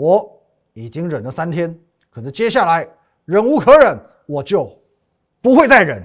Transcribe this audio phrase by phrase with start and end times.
[0.00, 0.40] 我
[0.74, 1.76] 已经忍了三天，
[2.08, 2.88] 可是接下来
[3.24, 4.70] 忍无可忍，我就
[5.42, 6.00] 不会再忍。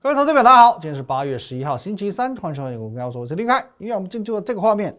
[0.00, 3.66] 各位投资者，大家好，今天是八月十一号，星期三，欢迎收看我跟要说我是林开。
[3.78, 4.96] 因为我们进入了这个画面，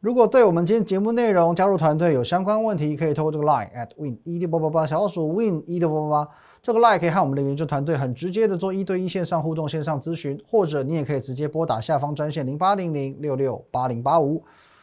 [0.00, 6.30] 如果对我们今天节目内容加入团队有相关问题，可以透过这个 line at win 一六八八八小鼠 win 一六八八八。
[6.66, 14.42] 这个 line 可以和我们的研究团队很直接的做一对一线上互动、线上咨询，或者你也可以直接拨打下方专线零八零零六六八零八五。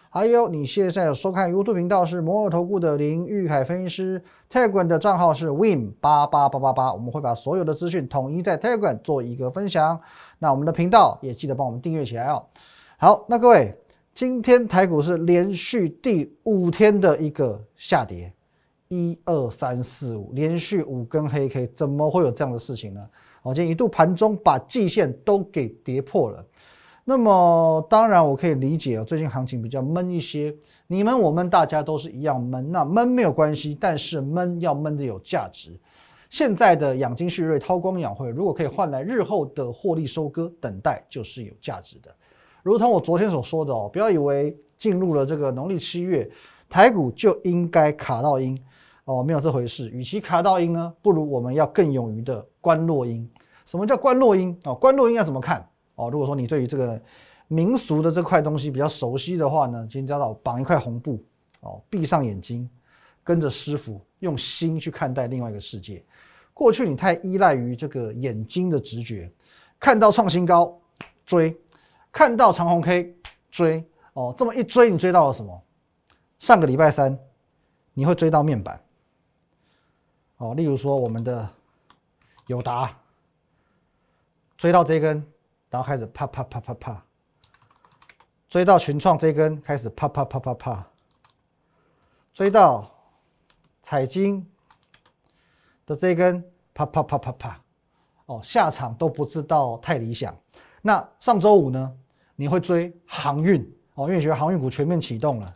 [0.10, 10.00] 还有你现在有收看 YouTube 频道是摩尔投顾的林玉凯分析师，Telegram 的账号是 Win 八八八八八，我们会把所有的资讯统一在 Telegram 做一个分享。
[10.40, 12.46] 那我们的频道也记得帮我们订阅起来哦。
[12.96, 13.76] 好，那各位，
[14.16, 18.32] 今天台股是连续第五天的一个下跌。
[18.94, 23.02] 一二三四五，连续五根黑 K，怎么会有这样的事情呢？
[23.42, 26.46] 我今天一度盘中把季线都给跌破了。
[27.04, 32.72] 那么当然我可以理解啊，最近行情比较闷一些，你们我们大家都是一样闷。
[32.72, 35.72] 那闷没有关系，但是闷要闷的有价值。
[36.30, 42.14] 现在的养精蓄锐、韬光养晦，如果可以换来日后的获利收割，等待就是有价值的。
[42.62, 46.30] 如同我昨天所说的哦，不要以为进入了这个农历七月，
[46.70, 48.58] 台股就应该卡到阴。
[49.06, 49.90] 哦，没有这回事。
[49.90, 53.30] 与其卡到音呢，不如我们要更勇于的观落音。
[53.66, 54.58] 什么叫观落音？
[54.64, 55.68] 哦，观落音要怎么看？
[55.96, 57.02] 哦，如果说你对于这个
[57.48, 61.24] 民俗的这块东西比较熟悉的话呢，今天教导绑一块红布，
[61.62, 62.70] 哦，闭上眼睛，
[63.24, 66.04] 跟着师傅用心去看待另外一个世界。
[66.54, 69.32] 过去你太依赖于这个眼睛的直觉，
[69.80, 70.80] 看到创新高
[71.26, 71.58] 追，
[72.12, 73.16] 看到长红 K
[73.52, 75.62] 追，哦，这么一追，你追到了什么？
[76.40, 77.18] 上个礼拜三，
[77.94, 78.80] 你会追到面板。
[80.44, 81.50] 哦，例如说我们的
[82.48, 82.94] 友达
[84.58, 85.26] 追到这根，
[85.70, 87.06] 然后开始啪啪啪啪啪，
[88.50, 90.86] 追到群创这根开始啪啪啪啪啪，
[92.34, 92.92] 追到
[93.82, 94.46] 彩金
[95.86, 97.62] 的这根啪啪啪啪啪，
[98.26, 100.36] 哦，下场都不知道太理想。
[100.82, 101.98] 那上周五呢？
[102.36, 103.62] 你会追航运
[103.94, 105.56] 哦，因为觉得航运股全面启动了。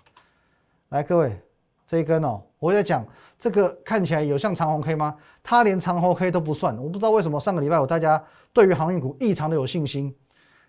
[0.89, 1.37] 来，各位。
[1.87, 3.07] 这一根哦，我在讲
[3.39, 5.15] 这个看起来有像长红 K 吗？
[5.41, 8.21] 它连长红 K 都不算，我不知道为什么上个礼拜我大家
[8.51, 10.13] 对于航运股异常的有信心，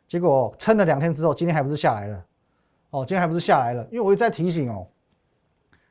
[0.07, 2.25] 结果撑了两天之后，今天还不是下来了？
[2.91, 3.85] 哦，今天还不是下来了？
[3.91, 4.87] 因为我一直在提醒哦，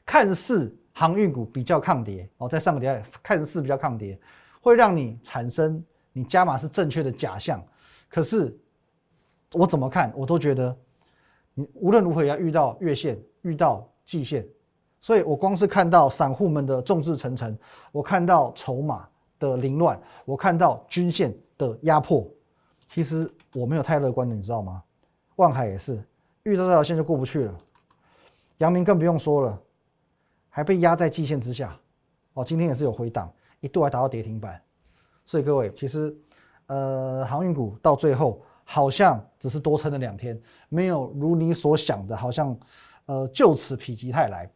[0.05, 4.17] 看似航运股比较抗跌哦，在上个礼拜看似比较抗跌，
[4.61, 5.83] 会让你产生
[6.13, 7.61] 你加码是正确的假象。
[8.09, 8.57] 可是
[9.51, 10.73] 我怎么看，我都觉得
[11.53, 14.47] 你无论如何也要遇到月线，遇到季线。
[14.99, 17.57] 所以我光是看到散户们的众志成城，
[17.91, 19.07] 我看到筹码
[19.39, 22.27] 的凌乱，我看到均线的压迫，
[22.89, 24.83] 其实我没有太乐观的，你知道吗？
[25.35, 26.03] 万海也是
[26.43, 27.55] 遇到这条线就过不去了，
[28.57, 29.61] 阳明更不用说了，
[30.49, 31.77] 还被压在季线之下，
[32.33, 34.59] 哦，今天也是有回档，一度还达到跌停板。
[35.25, 36.13] 所以各位，其实
[36.65, 42.57] 呃，航运股到最后好像只是多撑了两天，没有如你所想的，好像
[43.05, 44.49] 呃就此否极泰来。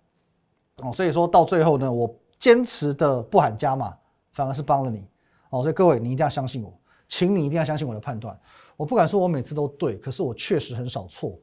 [0.78, 3.96] 哦，所以说到最后呢，我坚持的不喊加码，
[4.32, 5.08] 反而是帮了你。
[5.50, 6.74] 哦，所以各位你一定要相信我，
[7.08, 8.40] 请你一定要相信我的判断。
[8.78, 11.38] 我不敢说我每次都对，可是我确实很少错。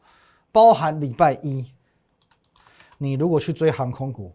[0.50, 1.64] 包含礼拜一，
[2.96, 4.34] 你如果去追航空股，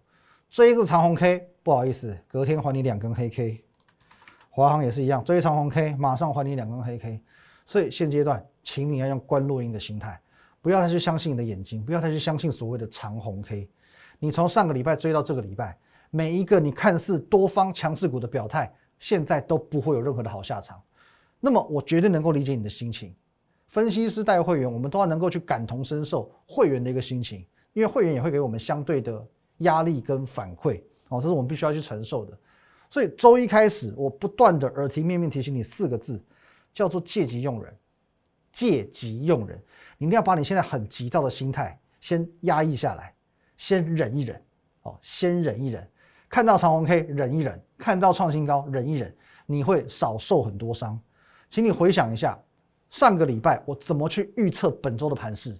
[0.49, 3.63] 追一个长红 K，不好意思，隔天还你两根黑 K。
[4.51, 7.19] 华航也是一样，追长红 K，马上还你两根黑 K。
[7.65, 10.21] 所以现阶段，请你要用观落音的心态，
[10.61, 13.67] 不要再去相信你的眼睛，不要再去相信所谓的长红 K。
[14.23, 15.78] 你从上个礼拜追到这个礼拜，
[16.09, 20.81] 每一个你看似多方强势股的表态，现在都不会有任何的好下场。
[21.41, 23.13] 那么我绝对能够理解你的心情。
[23.67, 32.31] 分析师带会员，我们都要能够去感同身受会员的一个心情，因为会员也会给我们相对的压力跟反馈哦，这是我们必须要去承受的。
[32.90, 36.23] 所以周一开始，我不断的耳提面命提醒你四个字，
[36.73, 37.75] 叫做借机用人。
[38.53, 39.61] 借机用人，
[39.97, 43.12] 你一定要把你现在很急躁的心态先压抑下来。
[43.58, 44.41] 先忍一忍，
[44.84, 45.88] 哦，先忍一忍，
[46.29, 49.16] 看到长红 K 忍一忍，看到创新高忍一忍，
[49.46, 51.00] 你会少受很多伤。
[51.50, 52.38] 请你回想一下，
[52.90, 55.55] 上个礼拜我怎么去预测本周的盘势？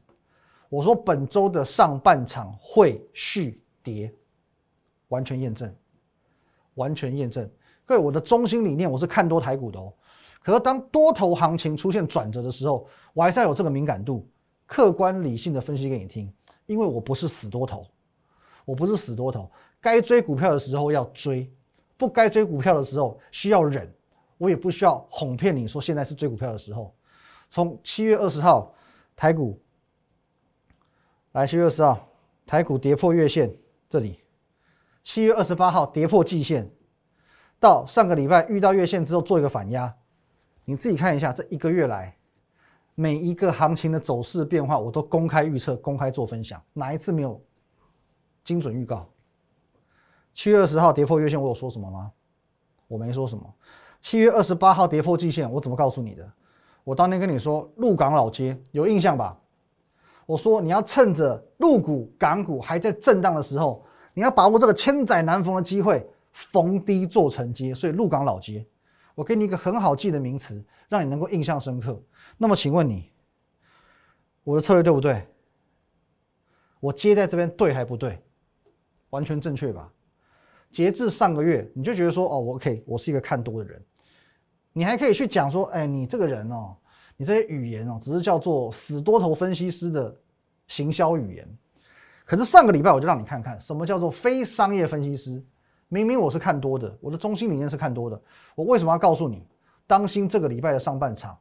[0.69, 4.12] 我说本周的上半场会续跌，
[5.10, 5.74] 完全验证，
[6.74, 7.48] 完全验证。
[7.86, 9.94] 各位，我的中心理念我是看多台股的哦。
[10.42, 14.28] 可是当多头行情出现转折的时候，我还是要有这个敏感度，
[14.66, 16.34] 客观理性的分析给你听。
[16.65, 17.86] 因为我不是死多头，
[18.65, 19.50] 我不是死多头，
[19.81, 21.51] 该追股票的时候要追，
[21.98, 23.92] 不该追股票的时候需要忍。
[24.38, 26.94] 我也不需要哄骗你说现在是追股票的时候。
[27.50, 28.74] 从七月二十号
[29.15, 29.57] 台股
[31.33, 32.10] 来，七月二十号
[32.45, 33.56] 台股跌破月线
[33.89, 34.19] 这里，
[35.04, 36.69] 七月二十八号跌破季线，
[37.60, 39.95] 到上个礼拜遇到月线之后做一个反压，
[40.65, 42.18] 你自己看一下这一个月来
[42.95, 47.42] 每一个行情的走势变化，我都公开预测、公开做分享，哪一次没有
[48.44, 49.07] 精准预告？
[50.34, 52.12] 七月二十号跌破月线，我有说什么吗？
[52.88, 53.44] 我没说什么。
[54.01, 56.30] 七月二十八号跌破季线，我怎么告诉你的？
[56.84, 59.39] 我当天跟你说，鹿港老街有印象吧？
[60.25, 67.74] 我说你要趁着陆股、港股还在震荡的时候，你要把握这个千载难逢的机会，逢低做承接。
[67.74, 68.66] 所以鹿港老街，
[69.15, 72.01] 我给你一个很好记的名词，让你能够印象深刻。
[72.38, 73.12] 那么请问你，
[74.44, 75.25] 我的策略对不对？
[76.80, 78.19] 我接在这边对还不对？
[79.12, 79.92] 完全正确吧？
[80.71, 83.80] 截至上个月，你就觉得说哦，我 OK，我是一个看多的人。
[84.74, 86.75] 你还可以去讲说，哎，你这个人哦，
[87.15, 90.19] 你这些语言哦，只是叫做死多头分析师的
[90.68, 91.57] 行销语言。
[92.25, 95.45] 可是上个礼拜我就让你看看什么叫做非商业分析师。
[95.94, 98.19] 明明我是看多的，我的中心理念是看多的，
[98.56, 99.45] 我为什么要告诉你，
[99.86, 101.38] 当心这个礼拜的上半场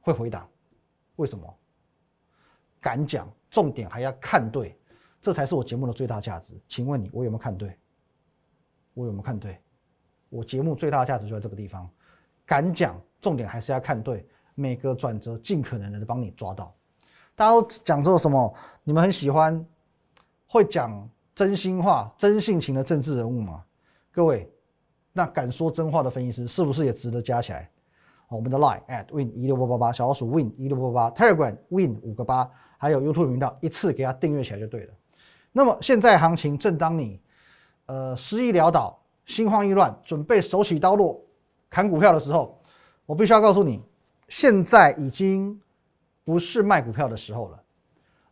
[0.00, 0.48] 会回档？
[1.16, 1.52] 为什么？
[2.80, 4.78] 敢讲，重点还要看对，
[5.20, 6.54] 这才是我节目的最大价值。
[6.68, 7.76] 请问你，我有没有看对？
[8.94, 9.60] 我有没有看对？
[10.28, 11.90] 我节目最大的价值就在这个地方。
[12.46, 16.72] 敢讲，重点还是要看对每个转折，尽可能的帮你抓到。
[17.34, 18.54] 大家都讲做什么？
[18.84, 19.66] 你们很喜欢
[20.46, 23.62] 会讲真心话、真性情的政治人物吗？
[24.10, 24.52] 各位，
[25.12, 27.70] 那敢说真话的分析师是不是也值得加起来？
[28.28, 34.92] 我们的 line at win 一六八八八，小老鼠 win 一六八八，Telegram win 五个八，还有 YouTube 频道一次给他订阅起来就对了。
[35.52, 37.20] 那么现在行情正当你
[37.86, 41.24] 呃失意潦倒、心慌意乱，准备手起刀落。
[41.70, 42.60] 砍股票的时候，
[43.06, 43.80] 我必须要告诉你，
[44.26, 45.56] 现在已经
[46.24, 47.62] 不是卖股票的时候了。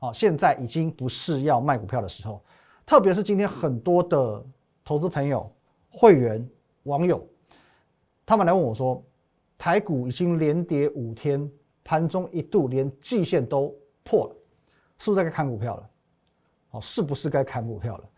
[0.01, 2.43] 哦，现在已经不是要卖股票的时候。
[2.87, 4.43] 特别是今天很多的
[4.85, 5.53] 投资朋友、
[5.91, 6.49] 会员、
[6.85, 7.29] 网友，
[8.25, 9.05] 他们来问我说，
[9.59, 11.51] 台股已经连跌五天，
[11.83, 13.75] 盘中一度连季线都
[14.05, 14.37] 破了，
[14.99, 15.91] 是不是该砍股票了？
[16.71, 18.09] 哦，是不是该砍股票了？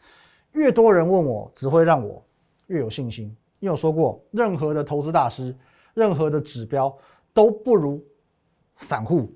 [0.52, 2.22] 越多人问我，只会让我
[2.66, 3.34] 越有信心。
[3.60, 5.56] 你有说过，任何的投资大师，
[5.94, 6.94] 任何的指标
[7.32, 8.04] 都不如
[8.76, 9.32] 散户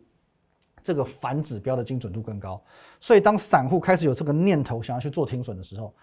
[0.82, 2.62] 这个反指标的精准度更高。
[3.00, 5.94] 所以，当散户开始有这个念头想要去做停损的时候，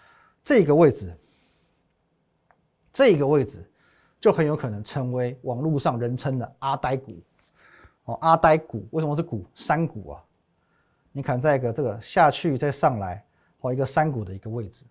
[0.44, 1.14] 这个位置，
[2.92, 3.64] 这个位置
[4.20, 7.18] 就很有可能成为网络上人称的“阿呆股”。
[8.06, 9.46] 哦，阿呆股为什么是股？
[9.54, 10.24] 山股啊！
[11.12, 13.24] 你看，在一个这个下去再上来，
[13.60, 14.84] 或一个山股的一个位置。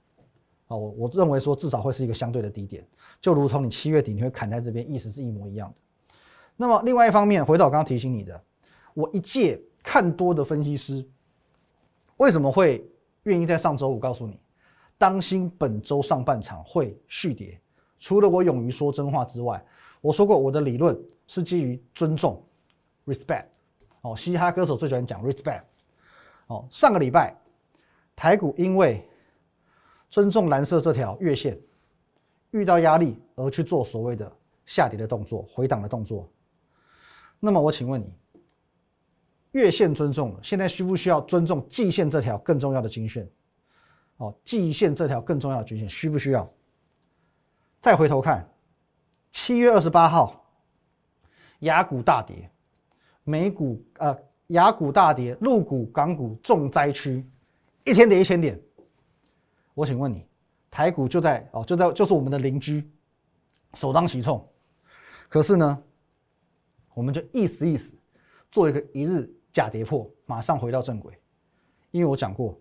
[0.68, 2.86] 啊，我我认为说至少会是一个相对的低点，
[3.20, 5.74] 就如同你七月底你会砍在这边，意思是一模一样的。
[6.56, 8.40] 那么另外一方面，回到我刚刚提醒你的，
[8.94, 11.02] 我一借看多的分析师，
[12.18, 12.86] 为什么会
[13.22, 14.38] 愿意在上周五告诉你，
[14.98, 17.58] 当心本周上半场会续跌？
[17.98, 19.64] 除了我勇于说真话之外，
[20.02, 20.94] 我说过我的理论
[21.26, 22.44] 是基于尊重
[23.06, 23.46] ，respect。
[24.02, 25.62] 哦，嘻哈歌手最喜欢讲 respect。
[26.48, 27.34] 哦，上个礼拜
[28.14, 29.02] 台股因为
[30.10, 31.58] 尊重蓝色这条月线，
[32.50, 34.30] 遇到压力而去做所谓的
[34.66, 36.28] 下跌的动作、回档的动作。
[37.40, 38.12] 那么我请问你，
[39.58, 43.28] 月线尊重了，现在需不需要尊重季线这条更重要的均线？
[44.18, 46.48] 哦，季线这条更重要的均线需不需要？
[47.80, 48.48] 再回头看，
[49.32, 50.44] 七月二十八号，
[51.60, 52.48] 雅股大跌，
[53.24, 54.16] 美股呃，
[54.48, 57.24] 雅股大跌，陆股、港股重灾区，
[57.84, 58.60] 一天跌一千点。
[59.74, 60.26] 我请问你，
[60.70, 62.88] 台股就在哦，就在就是我们的邻居，
[63.74, 64.44] 首当其冲。
[65.28, 65.82] 可是呢，
[66.94, 67.94] 我们就意思意思，
[68.50, 71.12] 做一个一日假跌破，马上回到正轨。
[71.90, 72.56] 因为我讲过，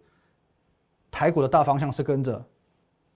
[1.11, 2.43] 台股的大方向是跟着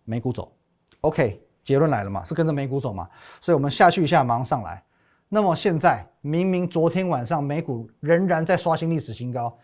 [0.04, 0.56] 美股走。
[1.00, 3.10] OK，结论来了嘛，是跟着美股走嘛。
[3.42, 4.84] 所以我们下去一下，马上上来。
[5.30, 9.58] 那么现在明明昨天晚上美股仍然在刷新历史新高，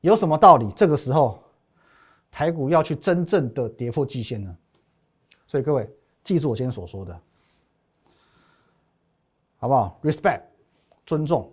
[0.00, 0.68] 有什么道理？
[0.72, 1.40] 这个时候？
[2.32, 4.56] 台股要去真正的跌破季线呢，
[5.46, 5.88] 所以各位
[6.24, 7.20] 记住我今天所说的，
[9.58, 10.42] 好不好？Respect，
[11.04, 11.52] 尊重，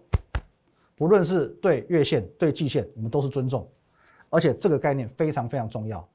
[0.98, 3.70] 不论是对月线、对季线，我们都是尊重，
[4.32, 6.06] 而且这个概念非常非常重要。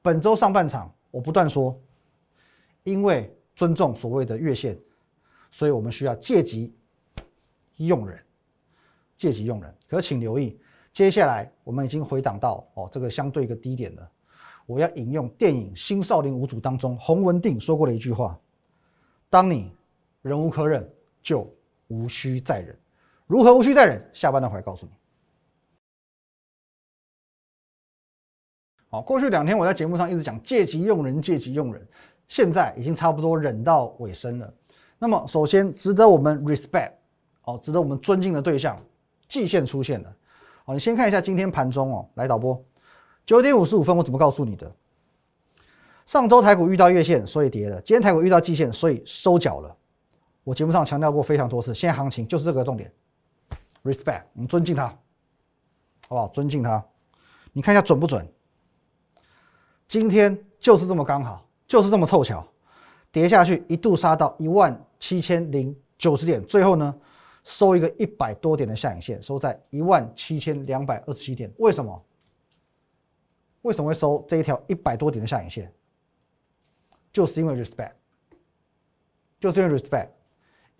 [0.00, 1.76] 本周上半场我不断说，
[2.84, 4.78] 因为尊重所谓的月线，
[5.50, 6.72] 所以我们需要借机
[7.78, 8.16] 用人，
[9.16, 9.74] 借机用人。
[9.88, 10.60] 可请留意。
[10.92, 14.10] 接下来我们已经回档到哦这个相对一个低点了。
[14.64, 18.38] 我要引用电影《新少林五祖》当中洪文定说过的一句话
[19.28, 19.72] ：“当你
[20.22, 20.88] 忍无可忍，
[21.20, 21.52] 就
[21.88, 22.72] 无需再忍；
[23.30, 24.10] 如何无需再忍？
[24.12, 24.92] 下半段回来告诉你。
[28.88, 31.86] 好，过去两天我在节目上一直讲借机用人，借机用人，
[32.26, 34.52] 现在已经差不多忍到尾声了。
[34.98, 36.90] 那么，首先值得我们 respect，
[37.44, 38.76] 哦，值得我们尊敬的对象，
[39.28, 40.12] 季线出现了。
[40.64, 42.60] 好，你先看一下今天盘中哦，来导播，
[43.24, 44.74] 九点五十五分我怎么告诉你的？
[46.04, 49.76] 上周台股遇到月线，所以跌了；今天台股遇到季线，所以收脚了。
[50.42, 52.92] 我节目上强调过非常多次，现在行情就是这个重点
[53.84, 54.96] ，respect，我们尊敬他，好
[56.08, 56.28] 不好？
[56.28, 56.84] 尊敬他，
[57.52, 58.26] 你看一下准不准？
[59.88, 62.46] 今天就是这么刚好，就是这么凑巧，
[63.10, 66.94] 跌下去一度杀到一万七千零九十点，最后呢
[67.44, 71.52] 收一个一百多点的下影线，收在一万七千两百二十七点。
[71.58, 72.04] 为什么？
[73.62, 75.72] 为什么会收这一条一百多点的下影线？
[77.12, 77.92] 就是因为 respect，
[79.40, 80.10] 就是因为 respect，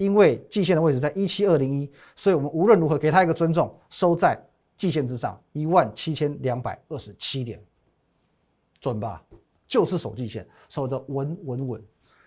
[0.00, 4.42] 因为季线的位置在一七二零一，所以我们无论如何给他一个尊重，收在
[4.74, 7.62] 季线之上一万七千两百二十七点。
[8.80, 9.22] 准吧，
[9.66, 11.84] 就是守季线，守得稳稳稳。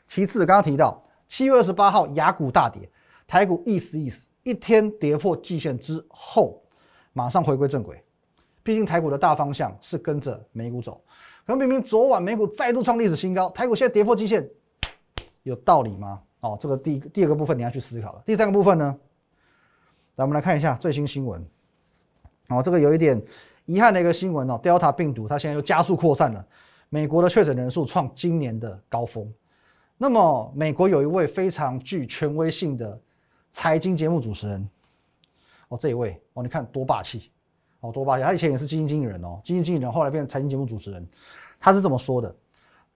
[0.07, 2.87] 其次，刚刚提到七月二十八号雅股大跌，
[3.25, 6.61] 台股意思意思，一天跌破季线之后，
[7.11, 7.99] 马上回归正轨。
[8.61, 11.03] 毕竟台股的大方向是跟着美股走。
[11.47, 14.47] 可明明昨晚美股再度创历史新高，台股现在跌破季线，
[15.43, 16.21] 有道理吗？
[16.41, 18.23] 哦，这个第第二个部分你要去思考了。
[18.25, 18.97] 第三个部分呢，
[20.15, 21.45] 咱们来看一下最新新闻。
[22.49, 23.21] 哦，这个有一点。
[23.65, 26.45] 遗憾的一个新闻哦，Delta 病毒它现在又加速扩散了，
[26.89, 29.33] 美国的确诊人数创今年的高峰。
[29.97, 32.99] 那么，美国有一位非常具权威性的
[33.53, 34.69] 财经节目主持人，
[35.69, 37.31] 哦，这一位哦，你看多霸气，
[37.79, 38.23] 哦，多霸气！
[38.25, 41.07] 他以前也是基金经理人哦，基金经理人后来变成财经节目主持人，
[41.57, 42.35] 他是这么说的：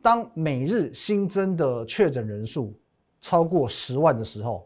[0.08, 2.74] 当每日新增的确诊人数
[3.20, 4.66] 超过十万的时候，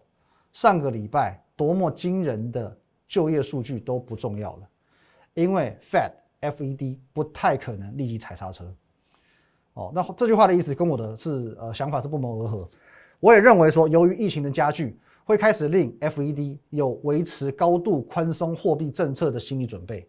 [0.53, 4.69] 上个礼拜多么惊人的就业数据都不重要了。
[5.33, 8.71] 因为 Fed F E D 不太可能立即踩刹车，
[9.73, 12.69] 哦，那这句话的意思跟我的是呃想法是不谋而合。
[13.19, 14.95] 我也认为说，由于疫情的加剧，
[15.25, 20.07] 会开始令 F E D 有维持高度宽松货币政策的心理准备，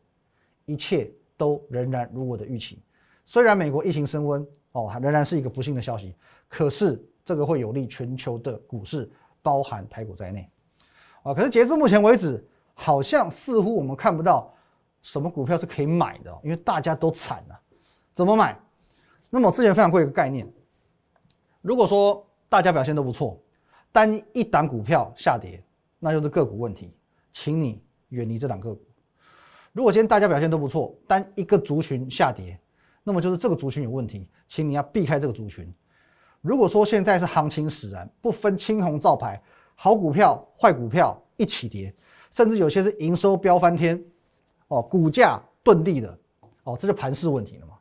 [0.67, 2.83] 一切都仍然如我的预期。
[3.25, 6.15] 虽然美国疫情升温，哦，仍然是一个不幸的消息，
[6.49, 9.11] 可是这个会有利全球的股市，
[9.43, 10.51] 包含台股在内，
[11.23, 14.53] 啊，可是截至目前为止，好像似乎我们看不到。
[15.03, 16.33] 什么股票是可以买的？
[16.45, 17.61] 因为大家都惨了，
[18.15, 18.57] 怎么买？
[19.29, 20.49] 那么之前分享过一个概念，
[21.61, 23.37] 如果说大家表现都不错，
[23.91, 25.61] 单一档股票下跌，
[25.99, 26.95] 那就是个股问题，
[27.33, 28.81] 请你远离这档个股。
[29.73, 32.57] 如果今天大家表现都不错，单一个族群下跌，
[33.03, 35.73] 那么就是这个族群有问题，请你要避开这个族群。
[36.41, 39.43] 如果说现在是行情使然，不分青红皂白，
[39.75, 41.95] 好股票、坏股票一起跌，
[42.31, 44.03] 甚至有些是营收飙翻天。
[44.69, 46.19] 哦，股价遁地的，
[46.65, 47.75] 哦，这就盘势问题了嘛？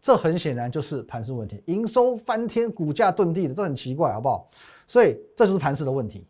[0.00, 4.48] 这很显然就是盘势问题，营收翻天，股价遁地的，这很奇怪，好不好？
[4.86, 6.26] 所以这就是盘势的问题。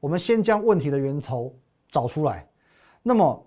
[0.00, 1.54] 我们先将问题的源头
[1.90, 2.48] 找出来。
[3.02, 3.46] 那么，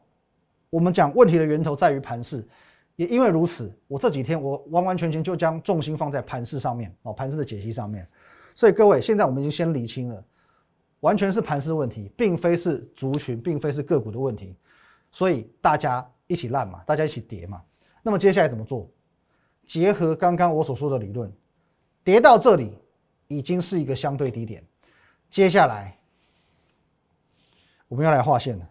[0.70, 2.48] 我们讲问题的源头在于盘势，
[2.96, 8.08] 也因为如此，我这几天我完完全全就将重心放在盘势上面，哦，盘势的解析上面。
[8.54, 10.24] 所以各位，现在我们已经先理清了，
[11.00, 14.56] 完全是盘势问题，并非是族群，并非是个股的问题。
[15.10, 17.62] 所以大家一起烂嘛，大家一起跌嘛。
[18.04, 18.90] 那么接下来怎么做？
[19.66, 21.32] 结合刚刚我所说的理论，
[22.04, 22.78] 跌到这里
[23.28, 24.64] 已经是一个相对低点。
[25.30, 25.98] 接下来
[27.88, 28.70] 我们要来画线了，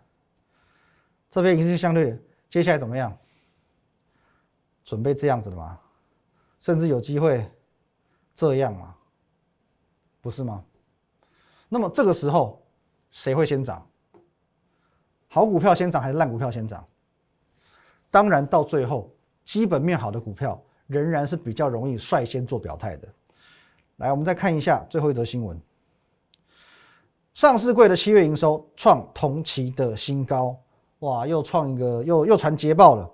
[1.30, 2.18] 这边已经是相对的。
[2.50, 3.16] 接下来怎么样？
[4.90, 5.78] 准备这样子的吗？
[6.58, 7.48] 甚至有机会
[8.34, 8.92] 这样吗？
[10.20, 10.64] 不是吗？
[11.68, 12.60] 那么这个时候
[13.12, 13.86] 谁会先涨？
[15.28, 16.84] 好股票先涨还是烂股票先涨？
[18.10, 23.06] 当然，到最后基本面好的股票仍然是比较容易率先做表态的。
[23.98, 25.56] 来，我们再看一下最后一则新闻：
[27.32, 30.58] 上市柜的七月营收创同期的新高，
[30.98, 33.08] 哇，又创一个又又传捷报了。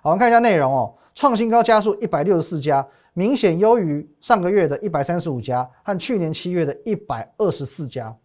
[0.00, 8.16] 好，我们看一下内容哦，创新高加速一百六十四家，明显优于上个月的一百三十五家和去年七月的一百二十四家，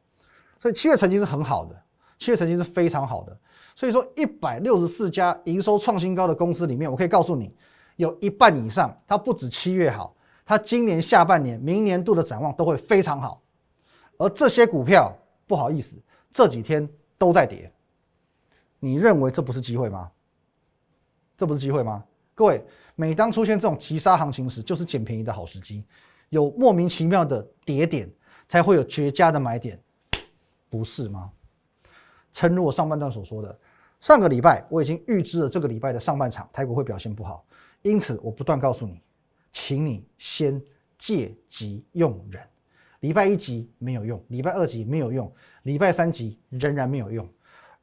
[0.59, 1.75] 所以七月成绩是很好的。
[2.19, 3.35] 七月成绩是非常好的，
[3.75, 7.51] 所以说一百六十四家营收创新高的公司里面，我可以告诉你，
[7.95, 13.41] 有一半以上，它不止七月好，它今年下半年、明年度的展望都会非常好。
[14.17, 15.11] 而这些股票，
[15.47, 15.95] 不好意思，
[16.31, 17.71] 这几天都在跌。
[18.79, 20.11] 你认为这不是机会吗？
[21.35, 22.03] 这不是机会吗？
[22.35, 22.63] 各位，
[22.95, 25.83] 每当出现这种急杀行情时，就是捡便宜的好时机。
[26.29, 28.09] 有莫名其妙的跌点，
[28.47, 29.79] 才会有绝佳的买点，
[30.69, 31.31] 不是吗？
[32.31, 33.59] 诚如我上半段所说的，
[33.99, 37.45] 上个礼拜我已经预知了这个礼拜的上半场台股会表现不好，
[37.83, 38.99] 因此我不断告诉你，
[39.51, 40.59] 请你先
[40.97, 42.41] 借急用人。
[43.01, 45.31] 礼拜一急没有用，礼拜二急没有用，
[45.63, 47.29] 礼拜三急仍然没有用，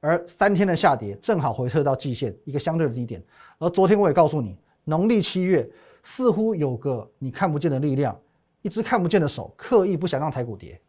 [0.00, 3.22] 而三天的下跌正好回撤到季线一个相对的低点。
[3.58, 5.68] 而昨天我也告诉你，农历七月
[6.02, 8.18] 似乎有个你看不见的力量，
[8.62, 10.80] 一只看不见的手刻意不想让台股跌。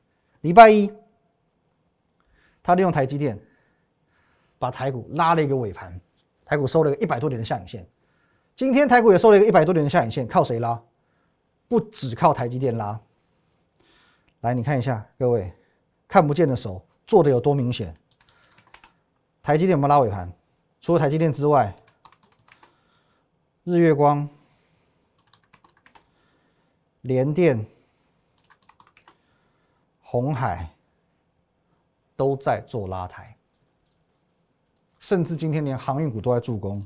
[0.42, 0.90] 礼拜一，
[2.64, 3.38] 他利用台积电
[4.58, 6.00] 把台股拉了一个尾盘，
[6.46, 7.86] 台股收了一个一百多点的下影线。
[8.56, 10.82] 今天台股也收了一个一百多点的下影线，靠谁拉？
[11.68, 13.00] 不只靠台积电拉。
[14.42, 15.52] 来，你看一下，各位
[16.08, 17.96] 看不见的手做的有多明显？
[19.44, 20.32] 台积电有没有拉尾盘？
[20.80, 21.76] 除了台积电之外，
[23.64, 24.28] 日月光、
[27.02, 27.66] 联电、
[30.02, 30.70] 红海
[32.16, 33.36] 都在做拉抬，
[35.00, 36.86] 甚至今天连航运股都在助攻。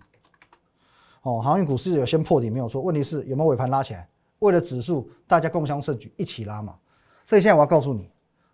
[1.23, 4.07] 哦，航运股是有先破底没有错，问题是有没有尾盘拉起来？
[4.39, 6.77] 为了指数，大家共襄盛举，一起拉嘛。
[7.25, 8.09] 所以现在我要告诉你，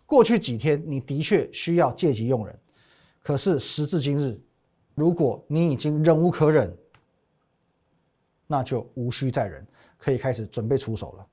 [0.06, 2.58] 过去几天你的确需要借机用人，
[3.22, 4.40] 可是时至今日，
[4.94, 6.76] 如果你已经忍无可忍，
[8.46, 11.26] 那就无需再忍，可以开始准备出手了。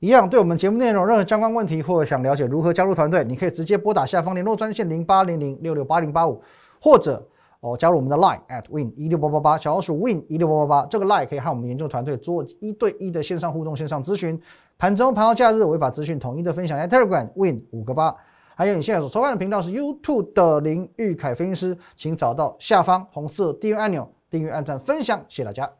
[0.00, 6.40] 一样，对我们节目内容任何相关问题，或者想了解如何加入团队，你可以直接拨打下方联络专线零八零零六六八零八五，
[6.80, 7.26] 或者
[7.58, 14.40] 哦加入我们的 Line at win 一六八八八，小老鼠 win 一六八八八，这个 Line 可以和我们研究团队做一对一的线上互动、线上咨询。
[14.78, 18.14] 盘中、盘后、假日，我会把资讯统一的分享在 Telegram Win 五个八。
[18.58, 25.70] 还有你现在所收看的频道是 YouTube 的林玉凯分析师，请找到下方红色订阅按钮，订阅、按赞、分享，谢谢大家。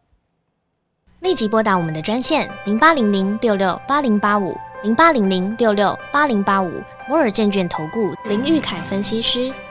[1.19, 4.55] 立即拨打我们的专线零八零零六六八零八五
[4.85, 6.71] 零八零零六六八零八五
[7.09, 9.53] 摩尔证券投顾林玉凯分析师。